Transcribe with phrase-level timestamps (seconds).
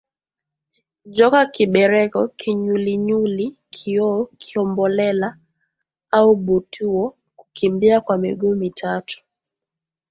[1.15, 5.29] Joka Kibereko Kinyulinyuli Kioo Kombolela
[6.17, 7.03] au butuo
[7.39, 9.23] Kukimbia kwa miguu mitatu